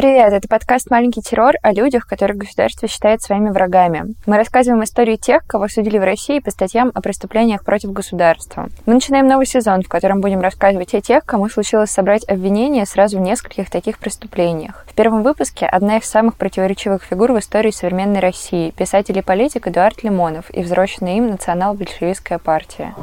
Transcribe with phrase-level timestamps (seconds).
[0.00, 4.14] Привет, это подкаст «Маленький террор» о людях, которых государство считает своими врагами.
[4.24, 8.70] Мы рассказываем истории тех, кого судили в России по статьям о преступлениях против государства.
[8.86, 13.18] Мы начинаем новый сезон, в котором будем рассказывать о тех, кому случилось собрать обвинения сразу
[13.18, 14.86] в нескольких таких преступлениях.
[14.88, 19.68] В первом выпуске одна из самых противоречивых фигур в истории современной России– писатель и политик
[19.68, 22.94] Эдуард Лимонов и взросленная им национал-большевистская партия.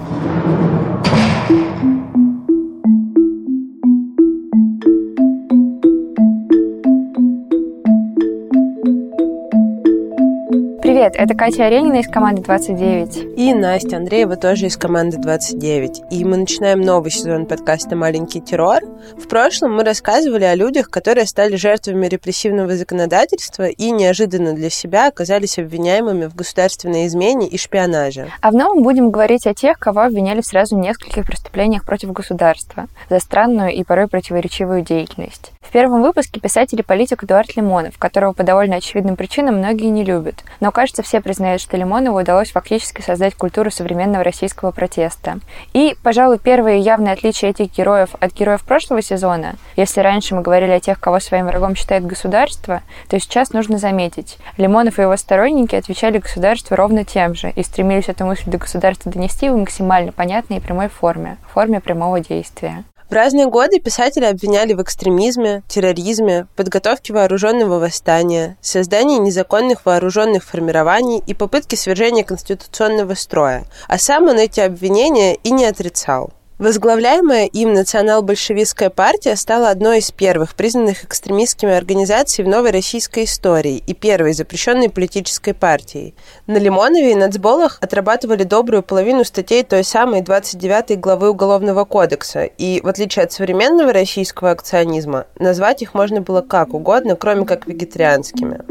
[10.98, 13.38] Привет, это Катя Аренина из команды 29.
[13.38, 16.02] И Настя Андреева тоже из команды 29.
[16.10, 18.82] И мы начинаем новый сезон подкаста «Маленький террор».
[19.16, 25.10] В прошлом мы рассказывали о людях, которые стали жертвами репрессивного законодательства и неожиданно для себя
[25.10, 28.32] оказались обвиняемыми в государственной измене и шпионаже.
[28.42, 32.88] А в новом будем говорить о тех, кого обвиняли сразу в нескольких преступлениях против государства
[33.08, 35.52] за странную и порой противоречивую деятельность.
[35.68, 40.06] В первом выпуске писатель и политик Эдуард Лимонов, которого по довольно очевидным причинам многие не
[40.06, 40.46] любят.
[40.62, 45.40] Но, кажется, кажется, все признают, что Лимонову удалось фактически создать культуру современного российского протеста.
[45.74, 50.72] И, пожалуй, первое явное отличие этих героев от героев прошлого сезона, если раньше мы говорили
[50.72, 55.76] о тех, кого своим врагом считает государство, то сейчас нужно заметить, Лимонов и его сторонники
[55.76, 60.58] отвечали государству ровно тем же и стремились эту мысль до государства донести в максимально понятной
[60.58, 62.86] и прямой форме, форме прямого действия.
[63.10, 71.24] В разные годы писателя обвиняли в экстремизме, терроризме, подготовке вооруженного восстания, создании незаконных вооруженных формирований
[71.26, 73.66] и попытке свержения конституционного строя.
[73.88, 76.34] А сам он эти обвинения и не отрицал.
[76.60, 83.84] Возглавляемая им национал-большевистская партия стала одной из первых признанных экстремистскими организаций в новой российской истории
[83.86, 86.16] и первой запрещенной политической партией.
[86.48, 92.82] На Лимонове и Нацболах отрабатывали добрую половину статей той самой 29 главы Уголовного кодекса, и,
[92.82, 98.62] в отличие от современного российского акционизма, назвать их можно было как угодно, кроме как вегетарианскими.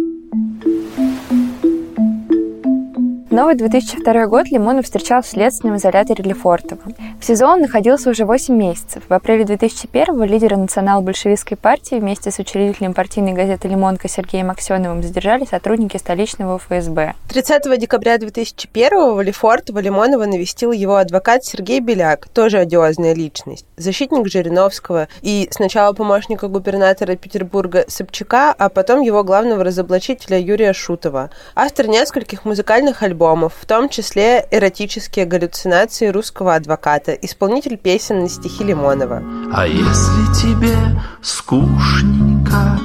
[3.36, 6.80] Новый 2002 год Лимонов встречал в следственном изоляторе Лефортово.
[7.20, 9.02] В СИЗО он находился уже 8 месяцев.
[9.06, 15.44] В апреле 2001-го лидера национал-большевистской партии вместе с учредителем партийной газеты «Лимонка» Сергеем Аксеновым задержали
[15.44, 17.12] сотрудники столичного ФСБ.
[17.28, 24.28] 30 декабря 2001-го в Лефортово Лимонова навестил его адвокат Сергей Беляк, тоже одиозная личность, защитник
[24.28, 31.86] Жириновского и сначала помощника губернатора Петербурга Собчака, а потом его главного разоблачителя Юрия Шутова, автор
[31.86, 38.64] нескольких музыкальных альбомов альбомов, в том числе эротические галлюцинации русского адвоката, исполнитель песен на стихи
[38.64, 39.22] Лимонова.
[39.52, 40.76] А если тебе
[41.22, 42.78] скучненько,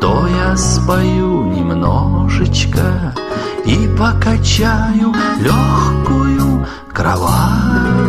[0.00, 3.14] то я спою немножечко
[3.64, 8.01] и покачаю легкую кровать.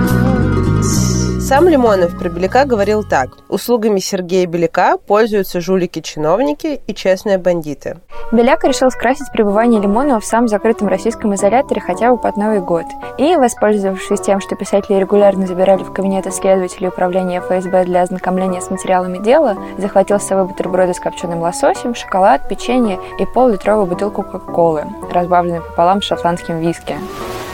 [1.44, 3.38] Сам Лимонов про Беляка говорил так.
[3.50, 7.98] Услугами Сергея Беляка пользуются жулики-чиновники и честные бандиты.
[8.31, 12.86] Беляк решил скрасить пребывание Лимонова в самом закрытом российском изоляторе хотя бы под Новый год.
[13.18, 18.70] И, воспользовавшись тем, что писатели регулярно забирали в кабинеты следователей управления ФСБ для ознакомления с
[18.72, 24.86] материалами дела, захватил с собой бутерброды с копченым лососем, шоколад, печенье и пол-литровую бутылку Кока-Колы,
[25.12, 26.96] разбавленную пополам шотландским виски.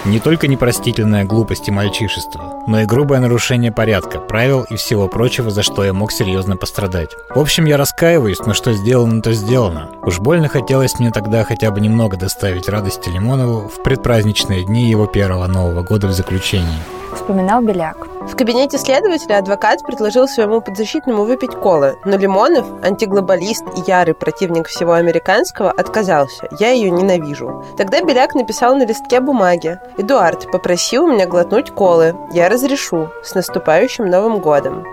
[0.05, 3.88] Не только непростительная глупость и мальчишество, но и грубое нарушение порядка,
[4.19, 7.15] правил и всего прочего, за что я мог серьезно пострадать.
[7.29, 9.89] В общем, я раскаиваюсь, но что сделано, то сделано.
[10.03, 15.05] Уж больно хотелось мне тогда хотя бы немного доставить радости Лимонову в предпраздничные дни его
[15.05, 18.07] первого Нового года в заключении вспоминал Беляк.
[18.21, 24.67] В кабинете следователя адвокат предложил своему подзащитному выпить колы, но Лимонов, антиглобалист и ярый противник
[24.67, 26.47] всего американского, отказался.
[26.59, 27.65] Я ее ненавижу.
[27.77, 29.79] Тогда Беляк написал на листке бумаги.
[29.97, 32.15] «Эдуард, попроси у меня глотнуть колы.
[32.31, 33.09] Я разрешу.
[33.23, 34.85] С наступающим Новым годом».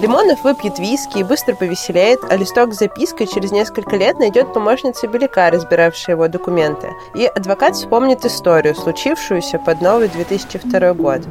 [0.00, 5.08] Лимонов выпьет виски и быстро повеселеет, а листок с запиской через несколько лет найдет помощница
[5.08, 6.92] Беляка, разбиравшая его документы.
[7.16, 11.22] И адвокат вспомнит историю, случившуюся под новый 2002 год.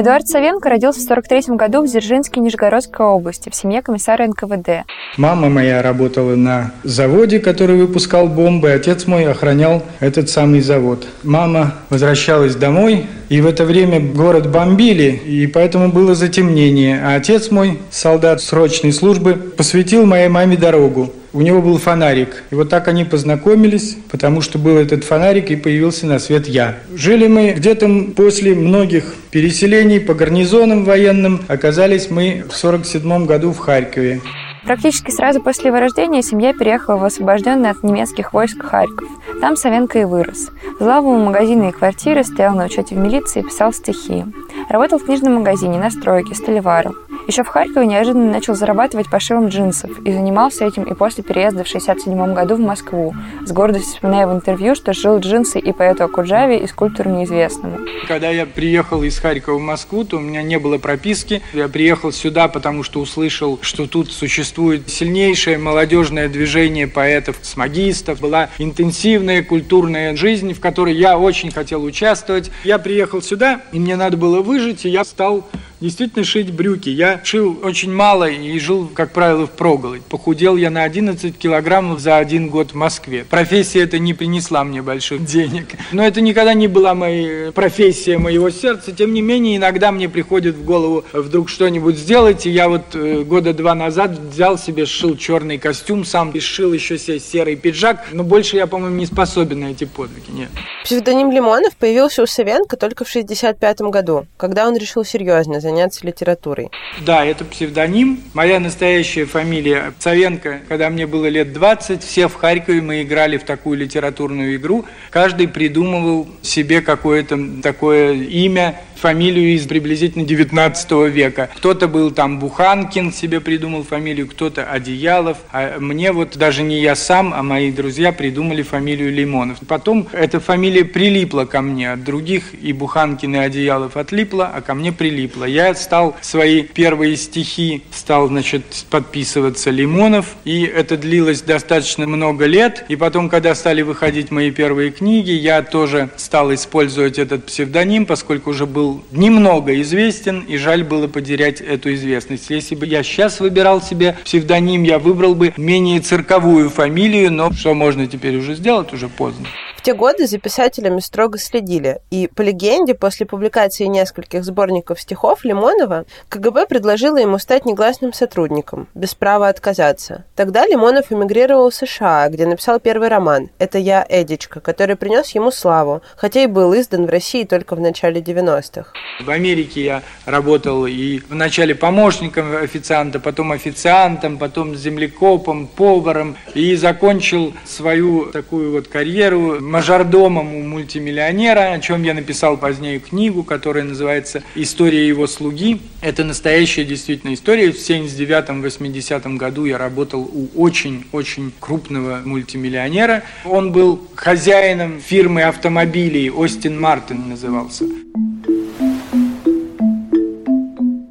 [0.00, 4.86] Эдуард Савенко родился в 43 году в Дзержинске Нижегородской области в семье комиссара НКВД.
[5.18, 8.70] Мама моя работала на заводе, который выпускал бомбы.
[8.70, 11.06] Отец мой охранял этот самый завод.
[11.22, 16.98] Мама возвращалась домой, и в это время город бомбили, и поэтому было затемнение.
[17.04, 22.44] А отец мой, солдат срочной службы, посвятил моей маме дорогу у него был фонарик.
[22.50, 26.78] И вот так они познакомились, потому что был этот фонарик, и появился на свет я.
[26.94, 31.42] Жили мы где-то после многих переселений по гарнизонам военным.
[31.48, 34.20] Оказались мы в 47 году в Харькове.
[34.64, 39.08] Практически сразу после его рождения семья переехала в освобожденный от немецких войск Харьков.
[39.40, 40.50] Там Савенко и вырос.
[40.78, 44.24] Взлал ему магазины и квартиры, стоял на учете в милиции и писал стихи.
[44.68, 46.94] Работал в книжном магазине, на стройке, столеваром.
[47.26, 51.68] Еще в Харькове неожиданно начал зарабатывать пошивом джинсов и занимался этим и после переезда в
[51.68, 53.14] 67 году в Москву,
[53.44, 57.78] с гордостью вспоминая в интервью, что жил джинсы и поэту Акуджаве, и скульптору неизвестному.
[58.08, 61.42] Когда я приехал из Харькова в Москву, то у меня не было прописки.
[61.52, 68.20] Я приехал сюда, потому что услышал, что тут существует сильнейшее молодежное движение поэтов-смагистов.
[68.20, 72.50] Была интенсивная культурная жизнь, в которой я очень хотел участвовать.
[72.64, 75.48] Я приехал сюда, и мне надо было выжить, и я стал
[75.80, 76.88] действительно шить брюки.
[76.88, 80.02] Я шил очень мало и жил, как правило, в проголодь.
[80.02, 83.24] Похудел я на 11 килограммов за один год в Москве.
[83.28, 85.68] Профессия эта не принесла мне больших денег.
[85.92, 88.92] Но это никогда не была моя профессия моего сердца.
[88.92, 92.46] Тем не менее, иногда мне приходит в голову вдруг что-нибудь сделать.
[92.46, 96.72] И я вот э, года два назад взял себе, сшил черный костюм, сам и сшил
[96.72, 98.06] еще себе серый пиджак.
[98.12, 100.30] Но больше я, по-моему, не способен на эти подвиги.
[100.30, 100.48] Нет.
[100.84, 105.69] Псевдоним Лимонов появился у Савенко только в 65 году, когда он решил серьезно заняться
[106.02, 106.70] литературой.
[107.00, 108.20] Да, это псевдоним.
[108.34, 110.60] Моя настоящая фамилия Савенко.
[110.68, 114.84] Когда мне было лет 20, все в Харькове мы играли в такую литературную игру.
[115.10, 121.50] Каждый придумывал себе какое-то такое имя, фамилию из приблизительно 19 века.
[121.56, 125.38] Кто-то был там Буханкин, себе придумал фамилию, кто-то Одеялов.
[125.52, 129.58] А мне вот даже не я сам, а мои друзья придумали фамилию Лимонов.
[129.66, 131.92] Потом эта фамилия прилипла ко мне.
[131.92, 135.44] От других и Буханкин, и Одеялов отлипла, а ко мне прилипла.
[135.44, 140.36] Я стал свои первые стихи, стал, значит, подписываться Лимонов.
[140.44, 142.84] И это длилось достаточно много лет.
[142.88, 148.50] И потом, когда стали выходить мои первые книги, я тоже стал использовать этот псевдоним, поскольку
[148.50, 152.50] уже был немного известен, и жаль было потерять эту известность.
[152.50, 157.74] Если бы я сейчас выбирал себе псевдоним, я выбрал бы менее цирковую фамилию, но что
[157.74, 159.46] можно теперь уже сделать, уже поздно.
[159.80, 165.42] В те годы за писателями строго следили, и по легенде, после публикации нескольких сборников стихов
[165.42, 170.26] Лимонова, КГБ предложила ему стать негласным сотрудником, без права отказаться.
[170.36, 175.50] Тогда Лимонов эмигрировал в США, где написал первый роман «Это я, Эдичка», который принес ему
[175.50, 178.92] славу, хотя и был издан в России только в начале 90-х.
[179.24, 187.54] В Америке я работал и вначале помощником официанта, потом официантом, потом землекопом, поваром, и закончил
[187.64, 194.42] свою такую вот карьеру мажордомом у мультимиллионера, о чем я написал позднее книгу, которая называется
[194.54, 195.80] «История его слуги».
[196.02, 197.70] Это настоящая действительно история.
[197.70, 203.22] В 79-80 году я работал у очень-очень крупного мультимиллионера.
[203.44, 207.84] Он был хозяином фирмы автомобилей, Остин Мартин назывался.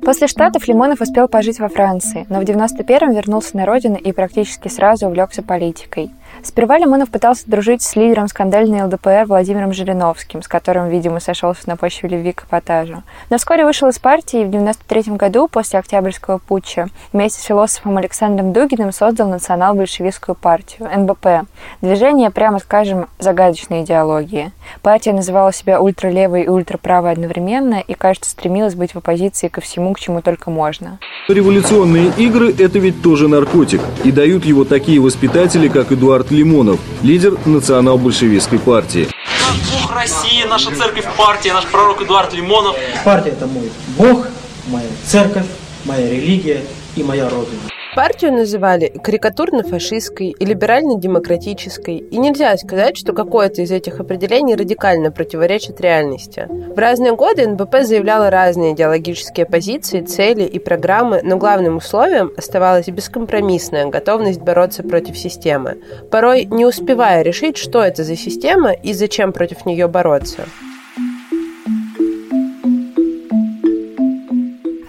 [0.10, 4.68] После Штатов Лимонов успел пожить во Франции, но в 91-м вернулся на родину и практически
[4.68, 6.10] сразу увлекся политикой.
[6.42, 11.76] Сперва Лимонов пытался дружить с лидером скандальной ЛДПР Владимиром Жириновским, с которым, видимо, сошелся на
[11.76, 13.04] почве любви к эпатажу.
[13.30, 17.98] Но вскоре вышел из партии и в 93 году, после Октябрьского путча, вместе с философом
[17.98, 21.50] Александром Дугиным создал национал-большевистскую партию, НБП.
[21.82, 24.52] Движение, прямо скажем, загадочной идеологии.
[24.82, 29.94] Партия называла себя ультралевой и ультраправой одновременно и, кажется, стремилась быть в оппозиции ко всему,
[29.94, 31.00] к чему только можно.
[31.28, 33.82] Революционные игры– это ведь тоже наркотик.
[34.04, 39.08] И дают его такие воспитатели, как Эдуард Лимонов, лидер национал-большевистской партии.
[39.48, 42.76] Наш Бог России, наша церковь партия, наш пророк Эдуард Лимонов.
[43.04, 44.28] Партия– это мой Бог,
[44.68, 45.46] моя церковь,
[45.86, 46.64] моя религия
[46.96, 47.62] и моя родина.
[48.00, 55.82] Партию называли карикатурно-фашистской и либерально-демократической, и нельзя сказать, что какое-то из этих определений радикально противоречит
[55.82, 56.48] реальности.
[56.50, 62.88] В разные годы НБП заявляла разные идеологические позиции, цели и программы, но главным условием оставалась
[62.88, 65.80] бескомпромиссная готовность бороться против системы,
[66.10, 70.46] порой не успевая решить, что это за система и зачем против нее бороться.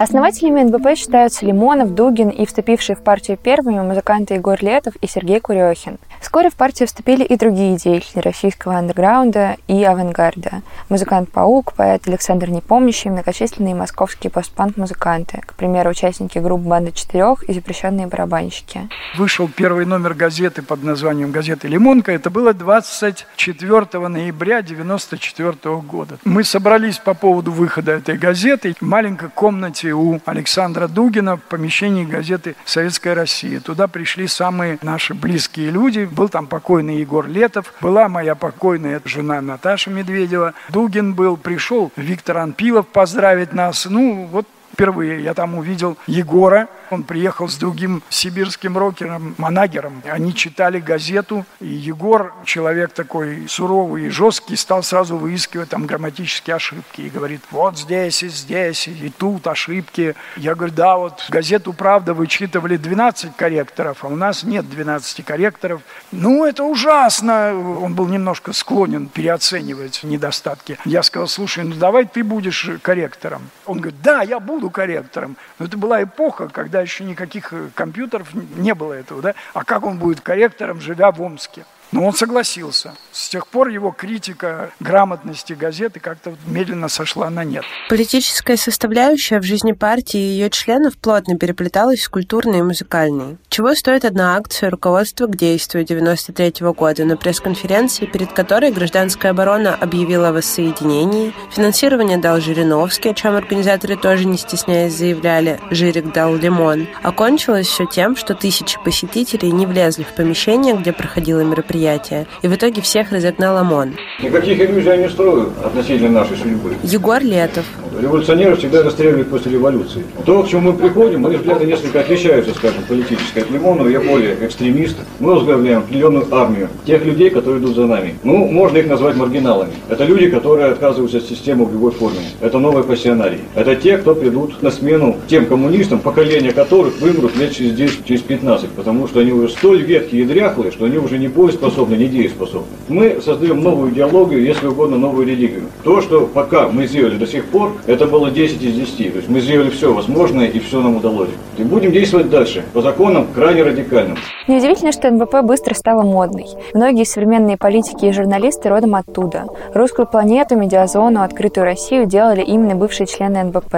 [0.01, 5.41] Основателями НБП считаются Лимонов, Дугин и вступившие в партию первыми музыканты Егор Летов и Сергей
[5.41, 5.99] Курехин.
[6.23, 10.63] Вскоре в партию вступили и другие деятели российского андеграунда и авангарда.
[10.89, 17.53] Музыкант Паук, поэт Александр Непомнящий, многочисленные московские постпанк-музыканты, к примеру, участники групп «Банда четырех» и
[17.53, 18.89] запрещенные барабанщики.
[19.19, 22.11] Вышел первый номер газеты под названием «Газета Лимонка».
[22.13, 26.17] Это было 24 ноября 1994 года.
[26.25, 32.05] Мы собрались по поводу выхода этой газеты в маленькой комнате у Александра Дугина в помещении
[32.05, 33.61] газеты «Советская Россия».
[33.61, 39.41] Туда пришли самые наши близкие люди, был там покойный Егор Летов, была моя покойная жена
[39.41, 43.87] Наташа Медведева, Дугин был, пришел Виктор Анпилов поздравить нас.
[43.87, 46.69] Ну, вот Впервые я там увидел Егора.
[46.91, 50.03] Он приехал с другим сибирским рокером, Манагером.
[50.11, 56.57] Они читали газету, и Егор, человек такой суровый и жесткий, стал сразу выискивать там грамматические
[56.57, 57.03] ошибки.
[57.03, 60.15] И говорит, вот здесь и здесь, и тут ошибки.
[60.37, 65.83] Я говорю, да, вот газету «Правда» вычитывали 12 корректоров, а у нас нет 12 корректоров.
[66.11, 67.53] Ну, это ужасно.
[67.81, 70.79] Он был немножко склонен переоценивать недостатки.
[70.85, 73.51] Я сказал, слушай, ну давай ты будешь корректором.
[73.67, 75.37] Он говорит, да, я буду корректором.
[75.59, 79.35] Но это была эпоха, когда еще никаких компьютеров не было этого, да?
[79.55, 81.65] А как он будет корректором, живя в Омске?
[81.93, 82.93] Но он согласился.
[83.13, 87.65] С тех пор его критика грамотности газеты как-то медленно сошла на нет.
[87.89, 93.39] Политическая составляющая в жизни партии и ее членов плотно переплеталась с культурной и музыкальной.
[93.49, 99.33] Чего стоит одна акция руководства к действию 93 -го года на пресс-конференции, перед которой гражданская
[99.33, 106.13] оборона объявила о воссоединении, финансирование дал Жириновский, о чем организаторы тоже не стесняясь заявляли, Жирик
[106.13, 106.87] дал лимон.
[107.03, 112.49] Окончилось все тем, что тысячи посетителей не влезли в помещение, где проходило мероприятие, мероприятия, и
[112.49, 113.95] в итоге всех разогнал ОМОН.
[114.23, 116.75] Никаких иллюзий я не строю относительно нашей судьбы.
[116.83, 117.65] Егор Летов.
[118.01, 120.05] Революционеры всегда расстреливают после революции.
[120.25, 123.89] То, к чему мы приходим, мои взгляды несколько отличаются, скажем, политической от Лимонова.
[123.89, 124.97] Я более экстремист.
[125.19, 128.15] Мы возглавляем определенную армию тех людей, которые идут за нами.
[128.23, 129.73] Ну, можно их назвать маргиналами.
[129.89, 132.21] Это люди, которые отказываются от системы в любой форме.
[132.41, 133.41] Это новые пассионарии.
[133.55, 138.23] Это те, кто придут на смену тем коммунистам, поколения которых вымрут лет через 10, через
[138.23, 141.29] 15, потому что они уже столь ветхие и дряхлые, что они уже не
[141.71, 142.67] боеспособны, не дееспособны.
[142.89, 145.63] Мы создаем новую идеологию, если угодно, новую религию.
[145.85, 149.13] То, что пока мы сделали до сих пор, это было 10 из 10.
[149.13, 151.31] То есть мы сделали все возможное и все нам удалось.
[151.59, 154.17] И будем действовать дальше, по законам крайне радикальным.
[154.49, 156.47] Неудивительно, что НБП быстро стала модной.
[156.75, 159.47] Многие современные политики и журналисты родом оттуда.
[159.75, 163.75] Русскую планету, медиазону, открытую Россию делали именно бывшие члены НБП.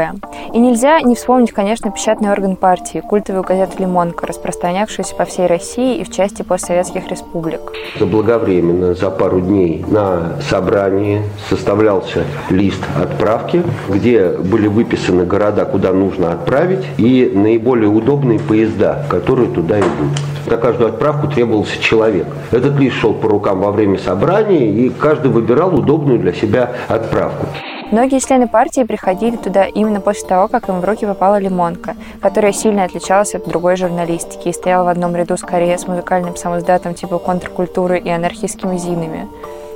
[0.53, 5.99] И нельзя не вспомнить, конечно, печатный орган партии, культовую газету «Лимонка», распространявшуюся по всей России
[5.99, 7.61] и в части постсоветских республик.
[7.99, 16.33] Заблаговременно, за пару дней на собрании составлялся лист отправки, где были выписаны города, куда нужно
[16.33, 20.19] отправить, и наиболее удобные поезда, которые туда идут.
[20.47, 22.27] На каждую отправку требовался человек.
[22.51, 27.47] Этот лист шел по рукам во время собрания, и каждый выбирал удобную для себя отправку.
[27.93, 32.53] Многие члены партии приходили туда именно после того, как им в руки попала лимонка, которая
[32.53, 37.19] сильно отличалась от другой журналистики и стояла в одном ряду скорее с музыкальным самоздатом типа
[37.19, 39.29] контркультуры и анархистскими зинами.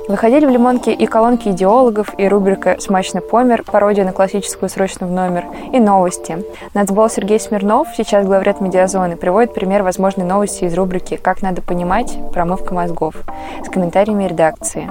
[0.07, 5.11] Выходили в «Лимонке» и колонки идеологов, и рубрика «Смачный помер», пародия на классическую «Срочно в
[5.11, 6.43] номер», и новости.
[6.73, 12.17] Нацбол Сергей Смирнов, сейчас главред «Медиазоны», приводит пример возможной новости из рубрики «Как надо понимать.
[12.33, 13.15] Промывка мозгов»
[13.63, 14.89] с комментариями редакции.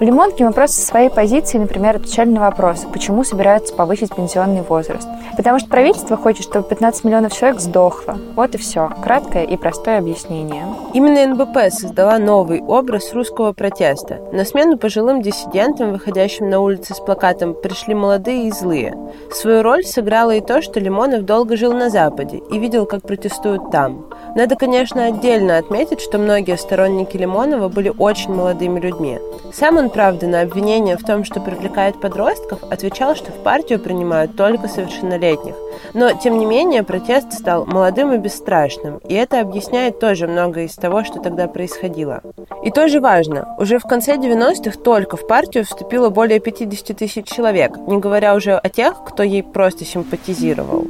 [0.00, 4.62] В «Лимонке» мы просто со своей позиции, например, отвечали на вопрос, почему собираются повысить пенсионный
[4.62, 5.06] возраст.
[5.36, 8.16] Потому что правительство хочет, чтобы 15 миллионов человек сдохло.
[8.34, 8.90] Вот и все.
[9.02, 10.64] Краткое и простое объяснение.
[10.94, 14.20] Именно НБП создала новый образ русского протеста.
[14.32, 18.96] На смену пожилым диссидентам, выходящим на улицы с плакатом «Пришли молодые и злые».
[19.30, 23.70] Свою роль сыграло и то, что Лимонов долго жил на Западе и видел, как протестуют
[23.70, 24.06] там.
[24.34, 29.18] Надо, конечно, отдельно отметить, что многие сторонники Лимонова были очень молодыми людьми.
[29.52, 34.36] Сам он правда, на обвинение в том, что привлекает подростков, отвечал, что в партию принимают
[34.36, 35.54] только совершеннолетних.
[35.94, 40.74] Но, тем не менее, протест стал молодым и бесстрашным, и это объясняет тоже многое из
[40.74, 42.22] того, что тогда происходило.
[42.62, 47.76] И тоже важно, уже в конце 90-х только в партию вступило более 50 тысяч человек,
[47.86, 50.86] не говоря уже о тех, кто ей просто симпатизировал.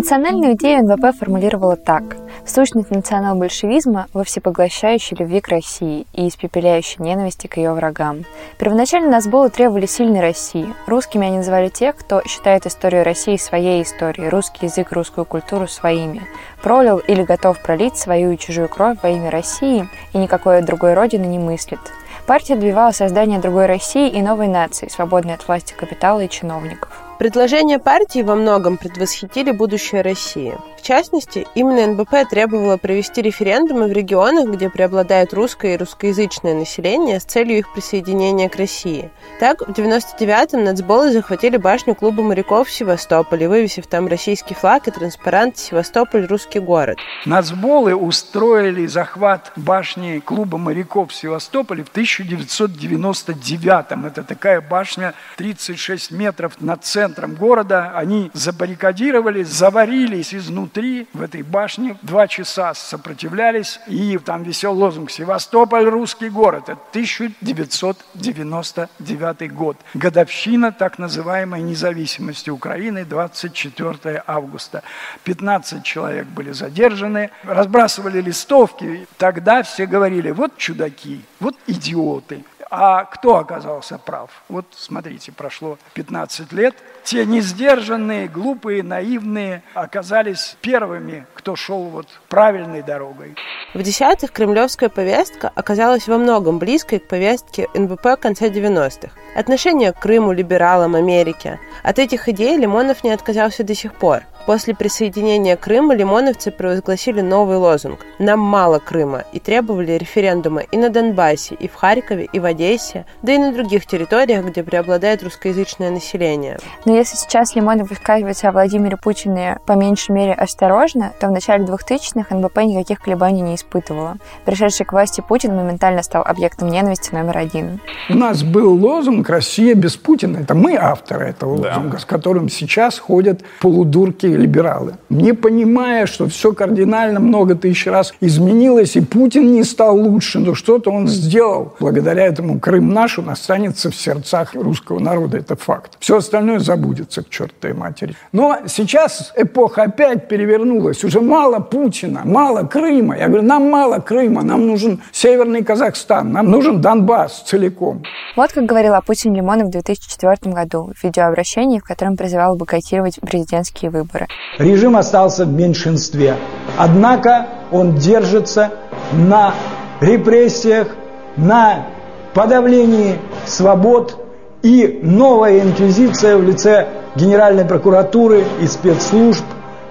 [0.00, 2.16] Национальную идею НВП формулировала так.
[2.46, 8.24] Сущность национал-большевизма во всепоглощающей любви к России и испепеляющей ненависти к ее врагам.
[8.58, 10.72] Первоначально Назболы требовали сильной России.
[10.86, 16.22] Русскими они называли тех, кто считает историю России своей историей, русский язык, русскую культуру своими.
[16.62, 21.26] Пролил или готов пролить свою и чужую кровь во имя России и никакой другой родины
[21.26, 21.80] не мыслит.
[22.26, 26.89] Партия добивалась создания другой России и новой нации, свободной от власти капитала и чиновников.
[27.20, 30.56] Предложения партии во многом предвосхитили будущее России.
[30.78, 37.20] В частности, именно НБП требовала провести референдумы в регионах, где преобладает русское и русскоязычное население
[37.20, 39.10] с целью их присоединения к России.
[39.38, 44.90] Так, в 99-м нацболы захватили башню клуба моряков в Севастополе, вывесив там российский флаг и
[44.90, 46.96] транспарант «Севастополь– русский город».
[47.26, 54.06] Нацболы устроили захват башни клуба моряков в Севастополе в 1999-м.
[54.06, 57.90] Это такая башня 36 метров над центром центром города.
[57.94, 61.96] Они забаррикадировались, заварились изнутри в этой башне.
[62.02, 66.68] Два часа сопротивлялись, и там висел лозунг «Севастополь– русский город».
[66.68, 69.76] Это 1999 год.
[69.94, 74.82] Годовщина так называемой независимости Украины, 24 августа.
[75.24, 79.08] 15 человек были задержаны, разбрасывали листовки.
[79.18, 82.44] Тогда все говорили, вот чудаки, вот идиоты.
[82.70, 84.30] А кто оказался прав?
[84.48, 86.76] Вот смотрите, прошло 15 лет.
[87.02, 93.34] Те несдержанные, глупые, наивные оказались первыми, кто шел вот правильной дорогой.
[93.74, 99.10] В десятых кремлевская повестка оказалась во многом близкой к повестке НБП конца 90-х.
[99.34, 101.58] Отношение к Крыму, либералам, Америке.
[101.82, 104.22] От этих идей Лимонов не отказался до сих пор.
[104.46, 110.88] После присоединения Крыма лимоновцы провозгласили новый лозунг «Нам мало Крыма» и требовали референдума и на
[110.88, 115.90] Донбассе, и в Харькове, и в Одессе, да и на других территориях, где преобладает русскоязычное
[115.90, 116.58] население.
[116.84, 121.64] Но если сейчас Лимонов высказывается о Владимире Путине по меньшей мере осторожно, то в начале
[121.64, 124.16] 2000-х НБП никаких колебаний не испытывала.
[124.44, 127.80] Пришедший к власти Путин моментально стал объектом ненависти номер один.
[128.08, 130.38] У нас был лозунг «Россия без Путина».
[130.38, 131.98] Это мы авторы этого лозунга, да.
[131.98, 134.94] с которым сейчас ходят полудурки либералы.
[135.08, 140.54] Не понимая, что все кардинально много тысяч раз изменилось, и Путин не стал лучше, но
[140.54, 141.74] что-то он сделал.
[141.80, 145.38] Благодаря этому Крым наш, он останется в сердцах русского народа.
[145.38, 145.92] Это факт.
[146.00, 148.14] Все остальное забудется к чертовой матери.
[148.32, 151.04] Но сейчас эпоха опять перевернулась.
[151.04, 153.16] Уже мало Путина, мало Крыма.
[153.16, 158.02] Я говорю, нам мало Крыма, нам нужен Северный Казахстан, нам нужен Донбасс целиком.
[158.36, 163.20] Вот как говорил о Путине Лимонов в 2004 году в видеообращении, в котором призывал бойкотировать
[163.20, 164.19] президентские выборы.
[164.58, 166.34] Режим остался в меньшинстве.
[166.76, 168.70] Однако он держится
[169.12, 169.54] на
[170.00, 170.88] репрессиях,
[171.36, 171.86] на
[172.34, 174.16] подавлении свобод
[174.62, 179.44] и новая инквизиция в лице Генеральной прокуратуры и спецслужб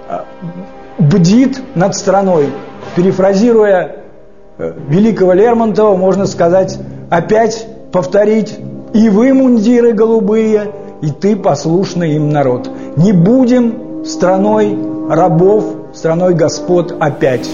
[0.08, 0.20] э,
[0.98, 2.50] бдит над страной.
[2.96, 3.96] Перефразируя
[4.58, 6.78] э, великого Лермонтова, можно сказать,
[7.10, 8.58] опять повторить
[8.94, 10.70] «И вы, мундиры голубые,
[11.02, 12.70] и ты, послушный им народ».
[12.96, 14.78] Не будем страной
[15.08, 15.64] рабов,
[15.94, 17.48] страной господ опять.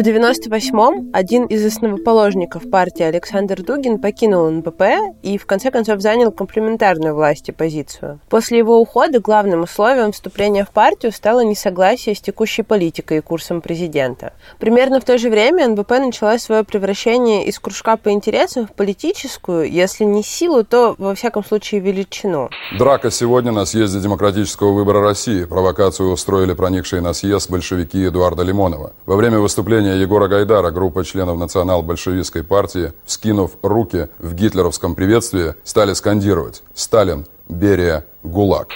[0.00, 4.82] В 98-м один из основоположников партии Александр Дугин покинул НПП
[5.22, 8.18] и в конце концов занял комплементарную власти позицию.
[8.30, 13.60] После его ухода главным условием вступления в партию стало несогласие с текущей политикой и курсом
[13.60, 14.32] президента.
[14.58, 19.70] Примерно в то же время НПП начала свое превращение из кружка по интересам в политическую,
[19.70, 22.48] если не силу, то во всяком случае величину.
[22.78, 25.44] Драка сегодня на съезде демократического выбора России.
[25.44, 28.94] Провокацию устроили проникшие на съезд большевики Эдуарда Лимонова.
[29.04, 35.54] Во время выступления выступления Егора Гайдара группа членов национал-большевистской партии, скинув руки в гитлеровском приветствии,
[35.64, 38.68] стали скандировать «Сталин, Берия, ГУЛАГ».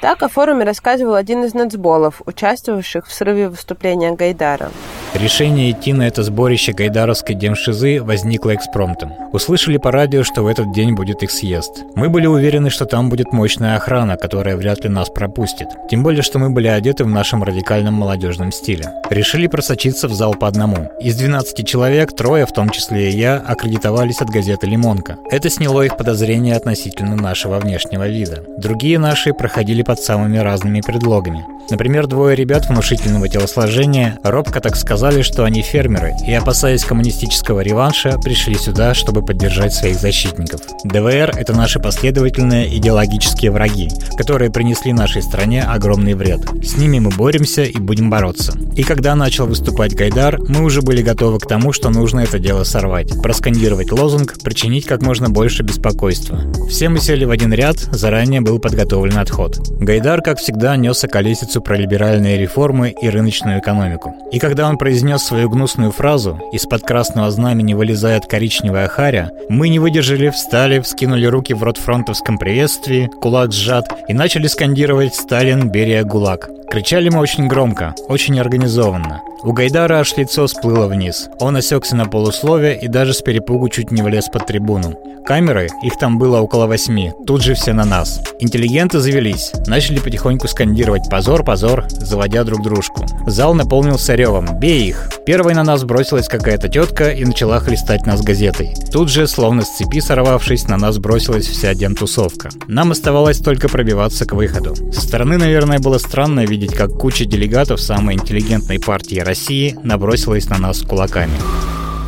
[0.00, 4.70] Так о форуме рассказывал один из нацболов, участвовавших в срыве выступления Гайдара.
[5.14, 9.12] Решение идти на это сборище гайдаровской демшизы возникло экспромтом.
[9.32, 11.84] Услышали по радио, что в этот день будет их съезд.
[11.94, 15.68] Мы были уверены, что там будет мощная охрана, которая вряд ли нас пропустит.
[15.88, 18.90] Тем более, что мы были одеты в нашем радикальном молодежном стиле.
[19.08, 20.90] Решили просочиться в зал по одному.
[21.00, 25.16] Из 12 человек, трое, в том числе и я, аккредитовались от газеты «Лимонка».
[25.30, 28.42] Это сняло их подозрения относительно нашего внешнего вида.
[28.58, 31.44] Другие наши проходили под самыми разными предлогами.
[31.70, 38.18] Например, двое ребят внушительного телосложения робко так сказали, что они фермеры, и, опасаясь коммунистического реванша,
[38.24, 40.62] пришли сюда, чтобы поддержать своих защитников.
[40.82, 46.40] ДВР— это наши последовательные идеологические враги, которые принесли нашей стране огромный вред.
[46.62, 48.54] С ними мы боремся и будем бороться.
[48.76, 52.64] И когда начал выступать Гайдар, мы уже были готовы к тому, что нужно это дело
[52.64, 56.40] сорвать, проскандировать лозунг, причинить как можно больше беспокойства.
[56.70, 59.58] Все мы сели в один ряд, заранее был подготовлен отход.
[59.78, 64.14] Гайдар, как всегда, нес околесицу лекцию про либеральные реформы и рыночную экономику.
[64.32, 69.80] И когда он произнес свою гнусную фразу «Из-под красного знамени вылезает коричневая харя», мы не
[69.80, 76.04] выдержали, встали, вскинули руки в рот фронтовском приветствии, кулак сжат, и начали скандировать «Сталин, Берия,
[76.04, 76.48] ГУЛАГ».
[76.74, 79.22] Кричали мы очень громко, очень организованно.
[79.44, 81.28] У Гайдара аж лицо сплыло вниз.
[81.38, 84.98] Он осекся на полусловие и даже с перепугу чуть не влез под трибуну.
[85.24, 88.20] Камеры, их там было около восьми, тут же все на нас.
[88.40, 93.06] Интеллигенты завелись, начали потихоньку скандировать «позор, позор», заводя друг дружку.
[93.26, 95.10] Зал наполнился ревом «бей их».
[95.24, 98.74] Первой на нас бросилась какая-то тетка и начала хлестать нас газетой.
[98.92, 102.50] Тут же, словно с цепи сорвавшись, на нас бросилась вся демтусовка.
[102.68, 104.74] Нам оставалось только пробиваться к выходу.
[104.92, 110.58] Со стороны, наверное, было странно видеть, как куча делегатов самой интеллигентной партии России набросилась на
[110.58, 111.34] нас кулаками.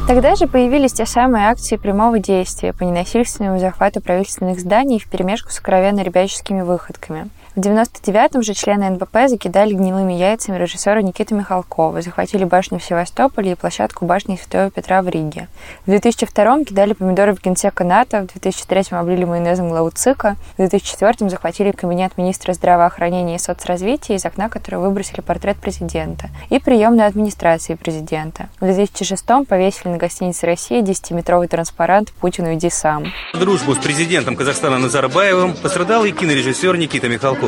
[0.06, 5.50] Тогда же появились те самые акции прямого действия по ненасильственному захвату правительственных зданий в перемешку
[5.50, 7.28] с откровенно ребяческими выходками.
[7.56, 13.52] В 99-м же члены НБП закидали гнилыми яйцами режиссера Никиты Михалкова, захватили башню в Севастополе
[13.52, 15.48] и площадку башни Святого Петра в Риге.
[15.86, 21.30] В 2002-м кидали помидоры в генсека НАТО, в 2003-м облили майонезом главу ЦИКа, в 2004-м
[21.30, 27.74] захватили кабинет министра здравоохранения и соцразвития, из окна которого выбросили портрет президента, и приемную администрации
[27.74, 28.50] президента.
[28.60, 33.06] В 2006-м повесили на гостинице «Россия» 10-метровый транспарант «Путин, уйди сам».
[33.32, 37.45] Дружбу с президентом Казахстана Назарбаевым пострадал и кинорежиссер Никита Михалков.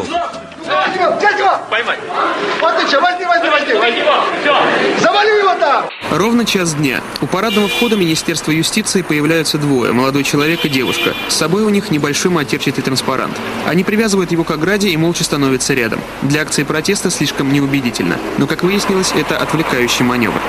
[1.49, 1.59] Его!
[1.71, 1.99] Поймать!
[2.61, 3.01] Отлично!
[3.01, 3.75] Возьми, возьми, возьми!
[3.75, 4.03] возьми.
[5.01, 5.89] Завали его там!
[6.11, 7.01] Ровно час дня.
[7.21, 11.15] У парадного входа Министерства юстиции появляются двое, молодой человек и девушка.
[11.29, 13.37] С собой у них небольшой матерчатый транспарант.
[13.67, 16.01] Они привязывают его к ограде и молча становятся рядом.
[16.23, 18.17] Для акции протеста слишком неубедительно.
[18.39, 20.41] Но, как выяснилось, это отвлекающий маневр.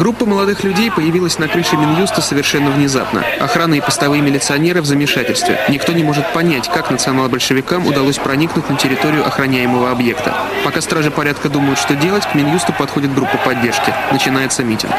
[0.00, 3.22] Группа молодых людей появилась на крыше Минюста совершенно внезапно.
[3.38, 5.60] Охрана и постовые милиционеры в замешательстве.
[5.68, 10.34] Никто не может понять, как национал-большевикам удалось проникнуть на территорию охраняемого объекта.
[10.64, 13.92] Пока стражи порядка думают, что делать, к Минюсту подходит группа поддержки.
[14.10, 14.94] Начинается митинг.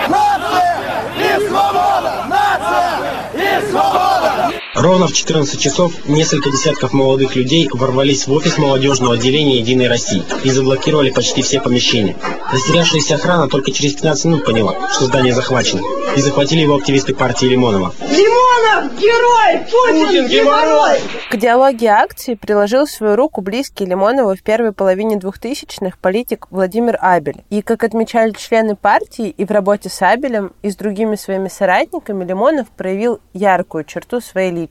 [4.81, 10.23] Ровно в 14 часов несколько десятков молодых людей ворвались в офис молодежного отделения «Единой России»
[10.43, 12.15] и заблокировали почти все помещения.
[12.51, 15.83] Растерявшаяся охрана только через 15 минут поняла, что здание захвачено,
[16.17, 17.93] и захватили его активисты партии Лимонова.
[17.99, 19.59] Лимонов– герой!
[19.69, 20.99] Путин, Путин герой!
[21.29, 27.43] К идеологии акции приложил свою руку близкий Лимонова в первой половине 2000-х политик Владимир Абель.
[27.51, 32.25] И, как отмечали члены партии, и в работе с Абелем, и с другими своими соратниками
[32.25, 34.70] Лимонов проявил яркую черту своей личности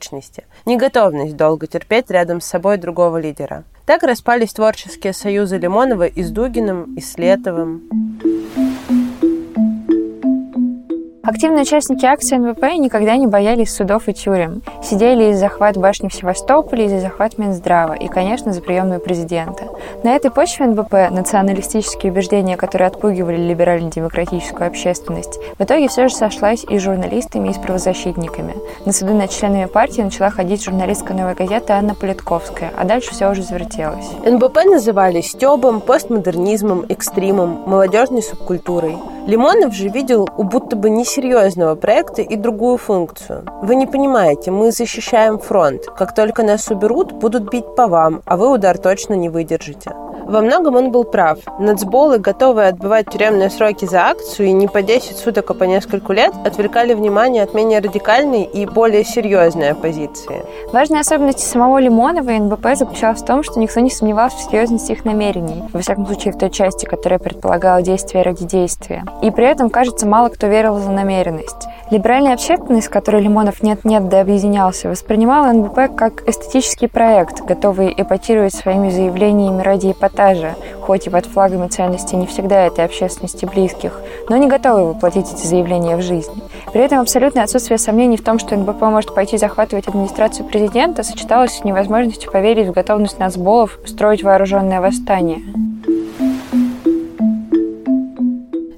[0.65, 3.63] неготовность долго терпеть рядом с собой другого лидера.
[3.85, 7.81] Так распались творческие союзы Лимонова и с Дугиным, и с Летовым.
[11.23, 14.63] Активные участники акции НВП никогда не боялись судов и тюрем.
[14.83, 19.65] Сидели из захват башни в Севастополе, из-за захват Минздрава и, конечно, за приемную президента.
[20.03, 26.63] На этой почве НВП националистические убеждения, которые отпугивали либерально-демократическую общественность, в итоге все же сошлась
[26.63, 28.55] и с журналистами, и с правозащитниками.
[28.85, 33.29] На суды над членами партии начала ходить журналистка «Новой газеты» Анна Политковская, а дальше все
[33.29, 34.09] уже завертелось.
[34.25, 38.97] НБП называли стебом, постмодернизмом, экстримом, молодежной субкультурой.
[39.27, 43.45] Лимонов же видел у будто бы несерьезного проекта и другую функцию.
[43.61, 45.85] Вы не понимаете, мы защищаем фронт.
[45.85, 49.91] Как только нас уберут, будут бить по вам, а вы удар точно не выдержите.
[50.31, 51.39] Во многом он был прав.
[51.59, 56.13] Нацболы, готовые отбывать тюремные сроки за акцию и не по 10 суток, а по несколько
[56.13, 60.45] лет, отвлекали внимание от менее радикальной и более серьезной оппозиции.
[60.71, 64.93] Важная особенность самого Лимонова и НБП заключалась в том, что никто не сомневался в серьезности
[64.93, 69.03] их намерений, во всяком случае в той части, которая предполагала действие ради действия.
[69.21, 71.67] И при этом, кажется, мало кто верил за намеренность.
[71.89, 78.53] Либеральная общественность, с которой Лимонов нет-нет да объединялся, воспринимала НБП как эстетический проект, готовый эпатировать
[78.53, 80.20] своими заявлениями ради эпатажа,
[80.81, 85.45] хоть и под флагами ценностей не всегда этой общественности близких, но не готовый воплотить эти
[85.45, 86.31] заявления в жизнь.
[86.73, 91.57] При этом абсолютное отсутствие сомнений в том, что НБП может пойти захватывать администрацию президента, сочеталось
[91.57, 95.39] с невозможностью поверить в готовность нацболов строить вооруженное восстание.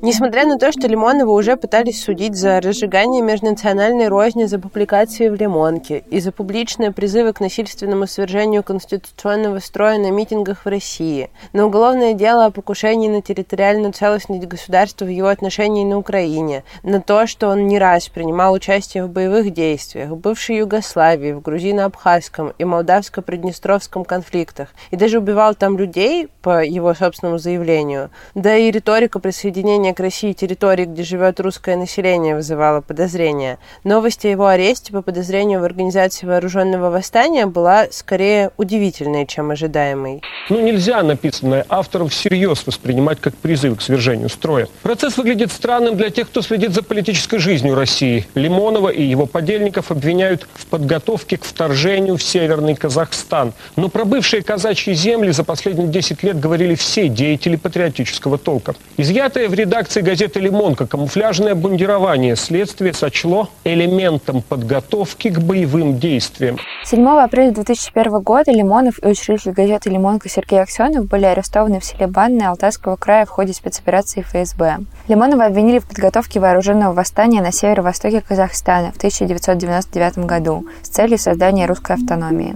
[0.05, 5.35] Несмотря на то, что Лимонова уже пытались судить за разжигание межнациональной розни за публикации в
[5.35, 11.65] «Лимонке» и за публичные призывы к насильственному свержению конституционного строя на митингах в России, на
[11.65, 17.25] уголовное дело о покушении на территориальную целостность государства в его отношении на Украине, на то,
[17.25, 22.65] что он не раз принимал участие в боевых действиях в бывшей Югославии, в грузино-абхазском и
[22.65, 29.92] молдавско-приднестровском конфликтах, и даже убивал там людей, по его собственному заявлению, да и риторика присоединения
[29.93, 33.59] к России территорий, где живет русское население, вызывало подозрения.
[33.83, 40.21] Новость о его аресте по подозрению в организации вооруженного восстания была скорее удивительной, чем ожидаемой.
[40.49, 44.67] Ну, нельзя написанное автором всерьез воспринимать как призыв к свержению строя.
[44.81, 48.27] Процесс выглядит странным для тех, кто следит за политической жизнью России.
[48.35, 53.53] Лимонова и его подельников обвиняют в подготовке к вторжению в Северный Казахстан.
[53.75, 58.75] Но про бывшие казачьи земли за последние 10 лет говорили все деятели патриотического толка.
[58.97, 59.53] Изъятое в
[59.83, 66.57] редакции газеты «Лимонка» камуфляжное бандирование следствие сочло элементом подготовки к боевым действиям.
[66.85, 72.07] 7 апреля 2001 года Лимонов и учредитель газеты «Лимонка» Сергей Аксенов были арестованы в селе
[72.07, 74.85] Банное Алтайского края в ходе спецоперации ФСБ.
[75.09, 81.65] Лимонова обвинили в подготовке вооруженного восстания на северо-востоке Казахстана в 1999 году с целью создания
[81.65, 82.55] русской автономии.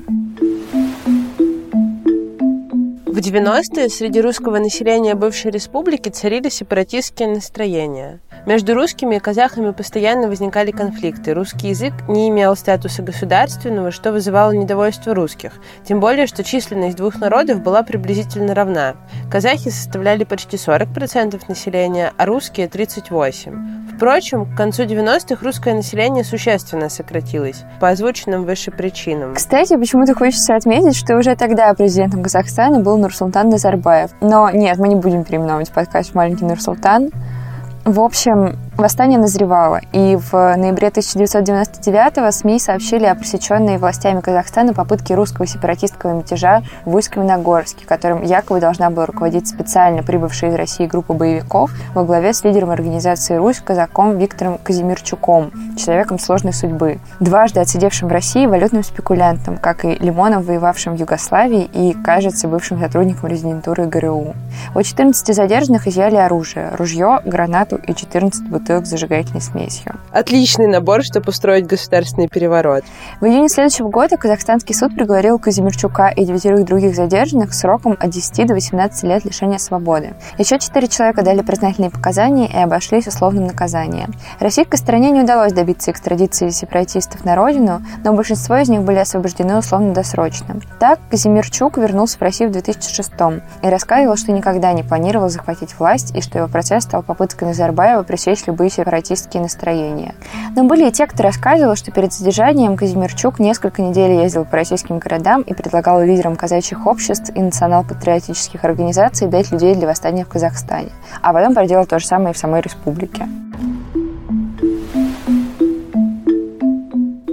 [3.17, 8.19] В 90-е среди русского населения бывшей республики царили сепаратистские настроения.
[8.45, 11.33] Между русскими и казахами постоянно возникали конфликты.
[11.33, 15.53] Русский язык не имел статуса государственного, что вызывало недовольство русских.
[15.83, 18.95] Тем более, что численность двух народов была приблизительно равна.
[19.31, 23.77] Казахи составляли почти 40% населения, а русские– 38%.
[23.97, 29.33] Впрочем, к концу 90-х русское население существенно сократилось, по озвученным выше причинам.
[29.33, 34.11] Кстати, почему-то хочется отметить, что уже тогда президентом Казахстана был Нурсултан Назарбаев.
[34.21, 37.09] Но нет, мы не будем переименовывать подкаст «Маленький Нурсултан».
[37.87, 45.15] В общем, Восстание назревало, и в ноябре 1999-го СМИ сообщили о пресеченной властями Казахстана попытке
[45.15, 51.15] русского сепаратистского мятежа в Усть-Каменогорске, которым якобы должна была руководить специально прибывшая из России группа
[51.15, 58.09] боевиков во главе с лидером организации «Русь» казаком Виктором Казимирчуком, человеком сложной судьбы, дважды отсидевшим
[58.09, 63.87] в России валютным спекулянтом, как и Лимоном, воевавшим в Югославии и, кажется, бывшим сотрудником резидентуры
[63.87, 64.35] ГРУ.
[64.75, 69.95] У 14 задержанных изъяли оружие, ружье, гранату и 14 бутылок с зажигательной смесью.
[70.11, 72.83] Отличный набор, чтобы устроить государственный переворот.
[73.21, 78.47] В июне следующего года казахстанский суд приговорил Казимирчука и девятерых других задержанных сроком от 10
[78.47, 80.13] до 18 лет лишения свободы.
[80.37, 84.13] Еще четыре человека дали признательные показания и обошлись условным наказанием.
[84.39, 89.57] Российской стороне не удалось добиться экстрадиции сепаратистов на родину, но большинство из них были освобождены
[89.57, 90.59] условно-досрочно.
[90.79, 93.11] Так, Казимирчук вернулся в Россию в 2006
[93.61, 98.03] и рассказывал, что никогда не планировал захватить власть и что его процесс стал попыткой Назарбаева
[98.03, 100.15] пресечь любые сепаратистские настроения.
[100.55, 104.99] Но были и те, кто рассказывал, что перед задержанием Казимирчук несколько недель ездил по российским
[104.99, 110.91] городам и предлагал лидерам казачьих обществ и национал-патриотических организаций дать людей для восстания в Казахстане.
[111.21, 113.27] А потом проделал то же самое и в самой республике.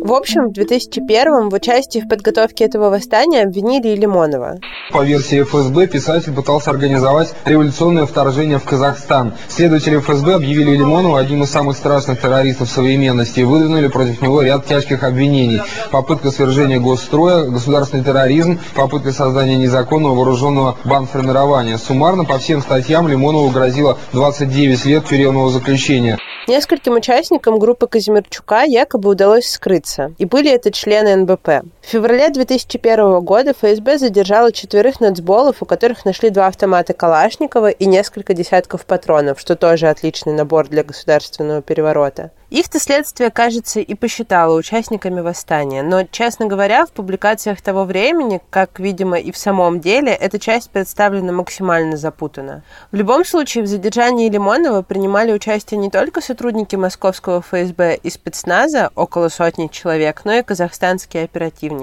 [0.05, 4.59] В общем, в 2001 в участии в подготовке этого восстания обвинили и Лимонова.
[4.93, 9.33] По версии ФСБ, писатель пытался организовать революционное вторжение в Казахстан.
[9.49, 14.67] Следователи ФСБ объявили Лимонова одним из самых страшных террористов современности и выдвинули против него ряд
[14.67, 15.63] тяжких обвинений.
[15.91, 21.79] Попытка свержения госстроя, государственный терроризм, попытка создания незаконного вооруженного банформирования.
[21.79, 26.19] Суммарно по всем статьям Лимонову грозило 29 лет тюремного заключения.
[26.47, 31.65] Нескольким участникам группы Казимирчука якобы удалось скрыться, и были это члены НБП.
[31.85, 37.85] В феврале 2001 года ФСБ задержала четверых нацболов, у которых нашли два автомата Калашникова и
[37.85, 42.31] несколько десятков патронов, что тоже отличный набор для государственного переворота.
[42.49, 48.79] Их-то следствие, кажется, и посчитало участниками восстания, но, честно говоря, в публикациях того времени, как,
[48.79, 52.63] видимо, и в самом деле, эта часть представлена максимально запутанно.
[52.93, 58.91] В любом случае, в задержании Лимонова принимали участие не только сотрудники московского ФСБ и спецназа,
[58.95, 61.74] около сотни человек, но и казахстанские оперативники.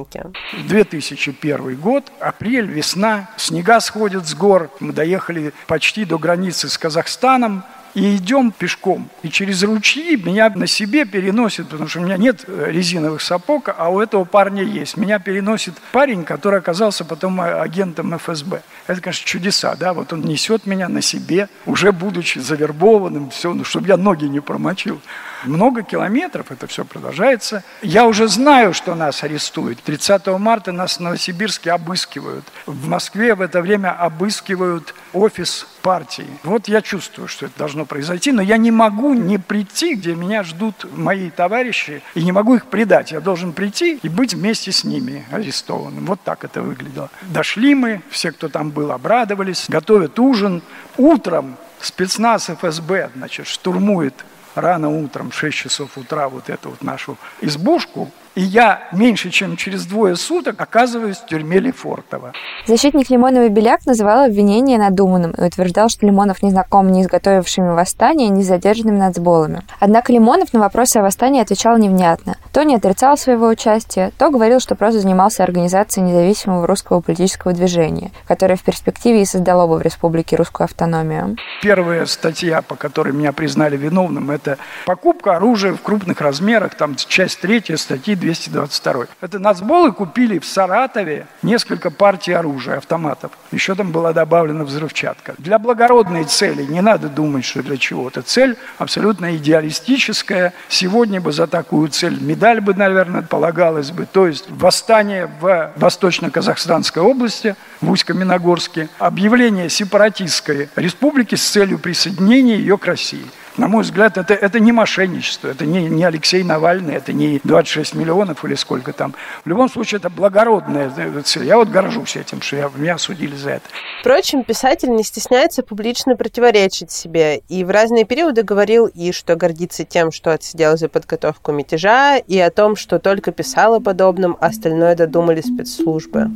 [0.67, 7.63] 2001 год, апрель, весна, снега сходят с гор, мы доехали почти до границы с Казахстаном,
[7.93, 9.10] и идем пешком.
[9.23, 13.89] И через ручьи меня на себе переносит, потому что у меня нет резиновых сапог, а
[13.89, 14.97] у этого парня есть.
[14.97, 18.62] Меня переносит парень, который оказался потом агентом ФСБ.
[18.87, 23.63] Это, конечно, чудеса, да, вот он несет меня на себе, уже будучи завербованным, все, ну,
[23.63, 25.01] чтобы я ноги не промочил.
[25.43, 27.63] Много километров, это все продолжается.
[27.81, 29.81] Я уже знаю, что нас арестуют.
[29.81, 32.45] 30 марта нас в Новосибирске обыскивают.
[32.67, 36.27] В Москве в это время обыскивают офис партии.
[36.43, 40.43] Вот я чувствую, что это должно произойти, но я не могу не прийти, где меня
[40.43, 43.11] ждут мои товарищи, и не могу их предать.
[43.11, 46.05] Я должен прийти и быть вместе с ними арестованным.
[46.05, 47.09] Вот так это выглядело.
[47.23, 50.62] Дошли мы, все, кто там был, обрадовались, готовят ужин.
[50.97, 58.12] Утром спецназ ФСБ, значит, штурмует рано утром, 6 часов утра, вот эту вот нашу избушку,
[58.33, 62.31] И я меньше, чем через двое суток оказываюсь в тюрьме Лефортово.
[62.65, 67.73] Защитник Лимонова Беляк называл обвинение надуманным и утверждал, что Лимонов не знаком ни с готовившими
[67.73, 69.63] восстание, ни с задержанными нацболами.
[69.81, 72.37] Однако Лимонов на вопросы о восстании отвечал невнятно.
[72.53, 78.11] То не отрицал своего участия, то говорил, что просто занимался организацией независимого русского политического движения,
[78.27, 81.35] которое в перспективе и создало бы в республике русскую автономию.
[81.61, 87.41] Первая статья, по которой меня признали виновным, это покупка оружия в крупных размерах, там часть
[87.41, 89.07] третья статьи 222.
[89.19, 93.31] Это нацболы купили в Саратове несколько партий оружия, автоматов.
[93.51, 95.36] Еще там была добавлена взрывчатка.
[95.38, 98.21] Для благородной цели, не надо думать, что для чего-то.
[98.21, 100.53] Цель абсолютно идеалистическая.
[100.69, 104.05] Сегодня бы за такую цель медаль бы, наверное, полагалась бы.
[104.05, 112.77] То есть восстание в Восточно-Казахстанской области, в Усть-Каменогорске, объявление сепаратистской республики с целью присоединения ее
[112.77, 113.25] к России.
[113.57, 117.95] На мой взгляд, это, это не мошенничество, это не, не Алексей Навальный, это не 26
[117.95, 119.13] миллионов или сколько там.
[119.43, 120.91] В любом случае, это благородная
[121.23, 121.45] цель.
[121.45, 123.65] Я вот горжусь этим, что я, меня осудили за это.
[123.99, 129.83] Впрочем, писатель не стесняется публично противоречить себе и в разные периоды говорил и что гордится
[129.83, 134.47] тем, что отсидел за подготовку мятежа, и о том, что только писал о подобном, а
[134.47, 136.29] остальное додумали спецслужбы.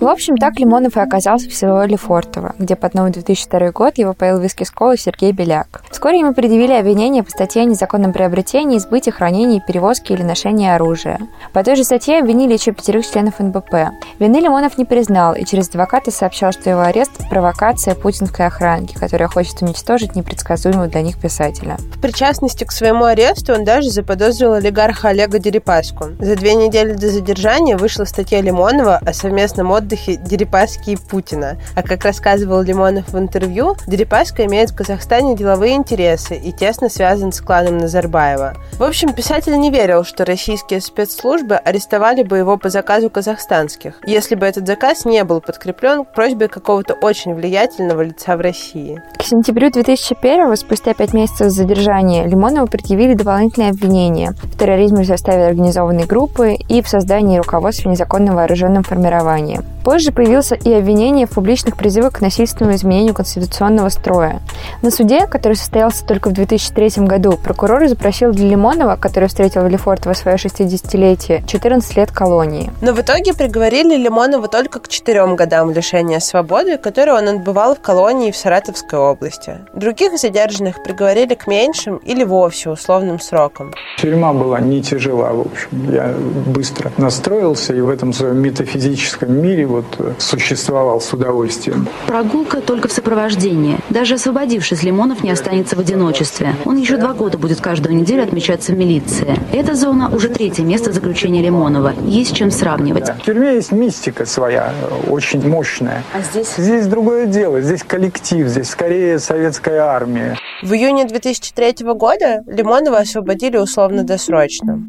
[0.00, 4.14] В общем, так Лимонов и оказался в село Лефортово, где под новый 2002 год его
[4.14, 5.82] поил виски с колой Сергей Беляк.
[5.90, 11.20] Вскоре ему предъявили обвинение по статье о незаконном приобретении, избытии, хранении, перевозке или ношении оружия.
[11.52, 13.74] По той же статье обвинили еще пятерых членов НБП.
[14.18, 19.28] Вины Лимонов не признал и через адвоката сообщал, что его арест– провокация путинской охранки, которая
[19.28, 21.76] хочет уничтожить непредсказуемого для них писателя.
[21.94, 26.12] В причастности к своему аресту он даже заподозрил олигарха Олега Дерипаську.
[26.18, 31.56] За две недели до задержания вышла статья Лимонова о совместном отдыхе отдыхе Дерипаски и Путина.
[31.74, 37.32] А как рассказывал Лимонов в интервью, Дерипаска имеет в Казахстане деловые интересы и тесно связан
[37.32, 38.54] с кланом Назарбаева.
[38.78, 44.34] В общем, писатель не верил, что российские спецслужбы арестовали бы его по заказу казахстанских, если
[44.34, 49.02] бы этот заказ не был подкреплен просьбой какого-то очень влиятельного лица в России.
[49.18, 55.46] К сентябрю 2001 спустя пять месяцев задержания, Лимонову предъявили дополнительные обвинения в терроризме в составе
[55.46, 59.64] организованной группы и в создании руководства незаконным вооруженным формированием.
[59.84, 64.40] Позже появился и обвинение в публичных призывах к насильственному изменению конституционного строя.
[64.82, 69.68] На суде, который состоялся только в 2003 году, прокурор запросил для Лимонова, который встретил в
[69.68, 72.70] Лефортово свое 60-летие, 14 лет колонии.
[72.82, 77.80] Но в итоге приговорили Лимонова только к четырем годам лишения свободы, которые он отбывал в
[77.80, 79.58] колонии в Саратовской области.
[79.74, 83.72] Других задержанных приговорили к меньшим или вовсе условным срокам.
[83.98, 85.92] Тюрьма была не тяжела, в общем.
[85.92, 86.14] Я
[86.46, 91.88] быстро настроился и в этом своем метафизическом мире вот э, существовал с удовольствием.
[92.06, 93.78] Прогулка только в сопровождении.
[93.90, 96.54] Даже освободившись, Лимонов не останется в одиночестве.
[96.64, 99.36] Он еще два года будет каждую неделю отмечаться в милиции.
[99.52, 101.94] Эта зона уже третье место заключения Лимонова.
[102.04, 103.08] Есть чем сравнивать.
[103.10, 104.72] В тюрьме есть мистика своя,
[105.08, 106.02] очень мощная.
[106.12, 106.54] А здесь?
[106.56, 107.60] Здесь другое дело.
[107.60, 110.38] Здесь коллектив, здесь скорее советская армия.
[110.62, 114.80] В июне 2003 года Лимонова освободили условно-досрочно.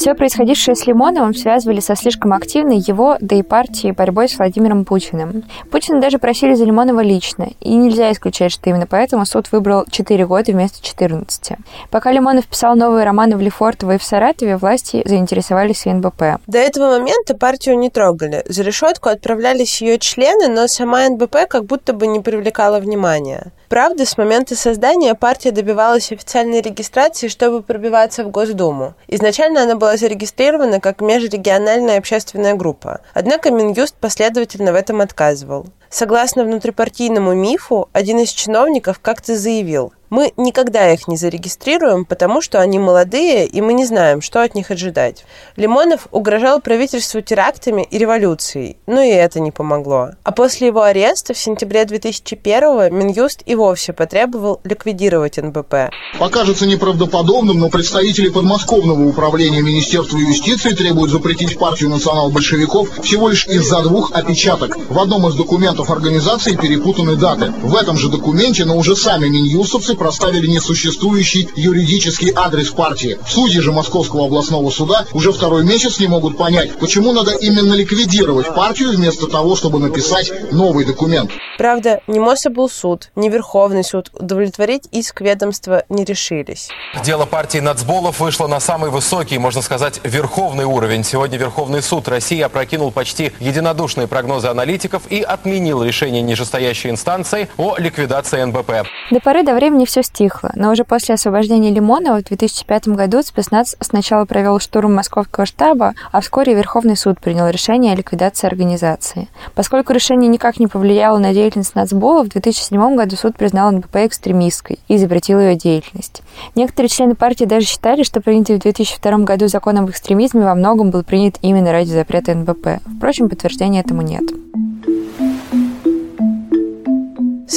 [0.00, 4.86] Все происходившее с Лимоновым связывали со слишком активной его, да и партией борьбой с Владимиром
[4.86, 5.42] Путиным.
[5.70, 10.26] Путина даже просили за Лимонова лично, и нельзя исключать, что именно поэтому суд выбрал 4
[10.26, 11.58] года вместо 14.
[11.90, 16.40] Пока Лимонов писал новые романы в Лефортово и в Саратове, власти заинтересовались НБП.
[16.46, 18.42] До этого момента партию не трогали.
[18.48, 23.52] За решетку отправлялись ее члены, но сама НБП как будто бы не привлекала внимания.
[23.70, 28.94] Правда, с момента создания партия добивалась официальной регистрации, чтобы пробиваться в Госдуму.
[29.06, 33.00] Изначально она была зарегистрирована как межрегиональная общественная группа.
[33.14, 35.66] Однако Минюст последовательно в этом отказывал.
[35.88, 42.60] Согласно внутрипартийному мифу, один из чиновников как-то заявил, мы никогда их не зарегистрируем, потому что
[42.60, 45.24] они молодые, и мы не знаем, что от них ожидать.
[45.56, 50.10] Лимонов угрожал правительству терактами и революцией, но и это не помогло.
[50.24, 55.90] А после его ареста в сентябре 2001 Минюст и вовсе потребовал ликвидировать НБП.
[56.18, 63.82] Покажется неправдоподобным, но представители подмосковного управления Министерства юстиции требуют запретить партию национал-большевиков всего лишь из-за
[63.82, 64.76] двух опечаток.
[64.88, 67.52] В одном из документов организации перепутаны даты.
[67.62, 73.16] В этом же документе, но уже сами минюстовцы проставили несуществующий юридический адрес партии.
[73.28, 78.52] Судьи же Московского областного суда уже второй месяц не могут понять, почему надо именно ликвидировать
[78.54, 81.30] партию вместо того, чтобы написать новый документ.
[81.56, 86.68] Правда, ни Мособлсуд, ни Верховный суд удовлетворить иск ведомства не решились.
[87.04, 91.04] Дело партии нацболов вышло на самый высокий, можно сказать, верховный уровень.
[91.04, 97.48] Сегодня Верховный суд России опрокинул почти единодушные прогнозы аналитиков и отменил отменил решение нижестоящей инстанции
[97.56, 98.88] о ликвидации НБП.
[99.10, 103.76] До поры до времени все стихло, но уже после освобождения Лимонова в 2005 году спецназ
[103.80, 109.28] сначала провел штурм московского штаба, а вскоре Верховный суд принял решение о ликвидации организации.
[109.56, 114.78] Поскольку решение никак не повлияло на деятельность нацбола, в 2007 году суд признал НБП экстремистской
[114.86, 116.22] и запретил ее деятельность.
[116.54, 120.90] Некоторые члены партии даже считали, что принятый в 2002 году закон об экстремизме во многом
[120.90, 122.80] был принят именно ради запрета НБП.
[122.96, 124.22] Впрочем, подтверждения этому нет.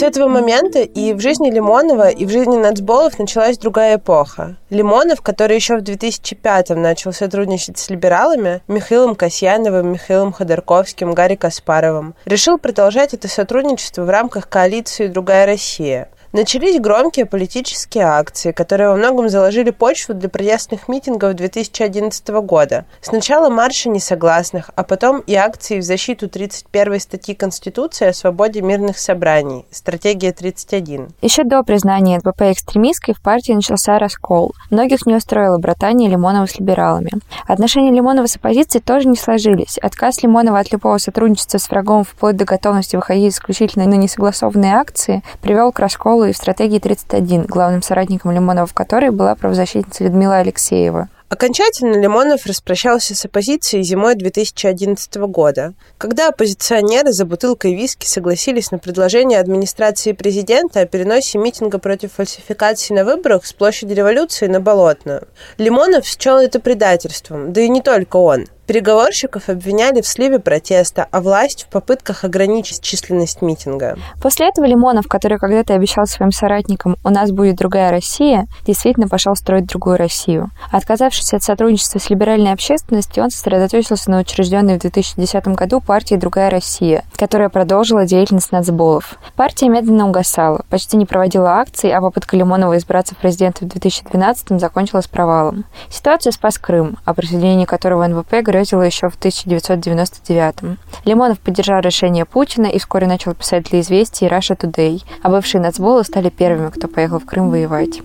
[0.03, 4.57] С этого момента и в жизни Лимонова, и в жизни нацболов началась другая эпоха.
[4.69, 12.15] Лимонов, который еще в 2005-м начал сотрудничать с либералами, Михаилом Касьяновым, Михаилом Ходорковским, Гарри Каспаровым,
[12.25, 16.09] решил продолжать это сотрудничество в рамках коалиции «Другая Россия».
[16.35, 22.85] Начались громкие политические акции, которые во многом заложили почву для протестных митингов 2011 года.
[23.01, 28.97] Сначала марши несогласных, а потом и акции в защиту 31 статьи Конституции о свободе мирных
[28.97, 29.67] собраний.
[29.69, 31.09] Стратегия 31.
[31.21, 34.55] Еще до признания НБП экстремистской в партии начался раскол.
[34.71, 37.11] Многих не устроило братание Лимонова с либералами.
[37.45, 39.77] Отношения Лимонова с оппозицией тоже не сложились.
[39.77, 45.21] Отказ Лимонова от любого сотрудничества с врагом вплоть до готовности выходить исключительно на несогласованные акции
[45.39, 50.37] привел к расколу и в стратегии 31, главным соратником Лимонова в которой была правозащитница Людмила
[50.37, 51.09] Алексеева.
[51.33, 58.77] Окончательно Лимонов распрощался с оппозицией зимой 2011 года, когда оппозиционеры за бутылкой виски согласились на
[58.77, 65.27] предложение администрации президента о переносе митинга против фальсификации на выборах с площади революции на Болотную.
[65.57, 68.45] Лимонов счел это предательством, да и не только он.
[68.65, 73.97] Переговорщиков обвиняли в сливе протеста, а власть в попытках ограничить численность митинга.
[74.21, 79.35] После этого Лимонов, который когда-то обещал своим соратникам «У нас будет другая Россия», действительно пошел
[79.35, 80.49] строить другую Россию.
[80.71, 86.49] Отказавшись от сотрудничества с либеральной общественностью, он сосредоточился на учрежденной в 2010 году партии «Другая
[86.49, 89.15] Россия», которая продолжила деятельность нацболов.
[89.35, 94.59] Партия медленно угасала, почти не проводила акций, а попытка Лимонова избраться в президенты в 2012
[94.61, 95.65] закончилась провалом.
[95.89, 100.77] Ситуацию спас Крым, о присоединении которого НВП грезила еще в 1999-м.
[101.05, 105.59] Лимонов поддержал решение Путина и вскоре начал писать для «Известий» и Russia Today, а бывшие
[105.59, 108.01] нацболы стали первыми, кто поехал в Крым воевать.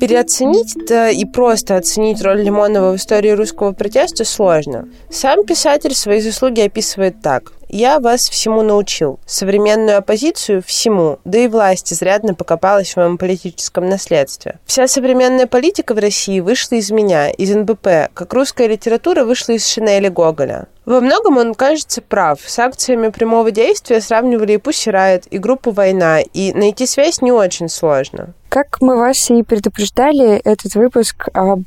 [0.00, 4.88] Переоценить да и просто оценить роль Лимонова в истории русского протеста сложно.
[5.10, 7.52] Сам писатель свои заслуги описывает так.
[7.74, 9.18] Я вас всему научил.
[9.24, 14.58] Современную оппозицию всему, да и власть изрядно покопалась в моем политическом наследстве.
[14.66, 19.66] Вся современная политика в России вышла из меня, из НБП, как русская литература вышла из
[19.66, 20.66] Шинеля Гоголя.
[20.84, 22.40] Во многом он, кажется, прав.
[22.44, 27.30] С акциями прямого действия сравнивали и Пусси Райт, и группу «Война», и найти связь не
[27.30, 28.34] очень сложно.
[28.48, 31.62] Как мы вас и предупреждали, этот выпуск об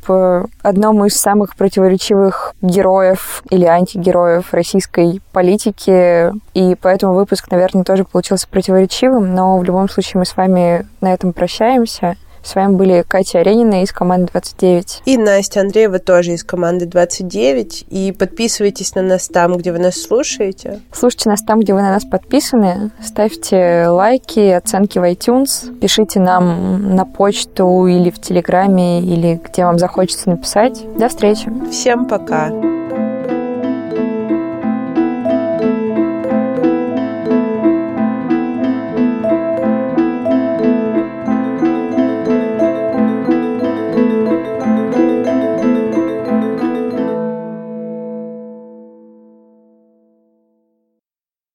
[0.62, 8.48] одном из самых противоречивых героев или антигероев российской политики, и поэтому выпуск, наверное, тоже получился
[8.48, 12.18] противоречивым, но в любом случае мы с вами на этом прощаемся.
[12.46, 15.02] С вами были Катя Аренина из команды 29.
[15.06, 17.88] И Настя Андреева тоже из команды 29.
[17.90, 20.80] И подписывайтесь на нас там, где вы нас слушаете.
[20.92, 22.92] Слушайте нас там, где вы на нас подписаны.
[23.04, 25.76] Ставьте лайки, оценки в iTunes.
[25.80, 30.86] Пишите нам на почту или в Телеграме, или где вам захочется написать.
[31.00, 31.52] До встречи.
[31.72, 32.52] Всем пока.